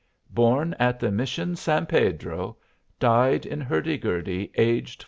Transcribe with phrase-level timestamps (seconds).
[0.31, 2.57] Born at the Mission San Pedro
[2.99, 4.97] Died in Hurdy Gurdy, Aged 47.